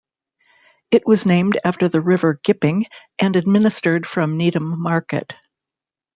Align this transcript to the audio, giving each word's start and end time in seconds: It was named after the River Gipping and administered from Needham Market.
It 0.89 1.05
was 1.05 1.27
named 1.27 1.59
after 1.63 1.87
the 1.87 2.01
River 2.01 2.33
Gipping 2.43 2.85
and 3.19 3.35
administered 3.35 4.07
from 4.07 4.35
Needham 4.35 4.81
Market. 4.81 5.35